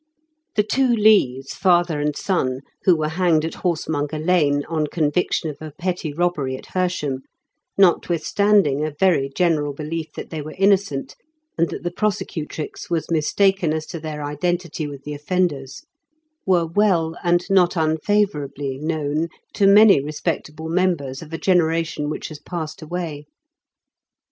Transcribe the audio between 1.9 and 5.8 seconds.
and son, who were hanged at Horsemonger Lane, on conviction of a